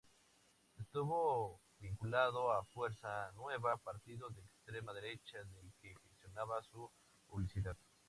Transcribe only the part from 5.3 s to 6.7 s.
del que gestionaba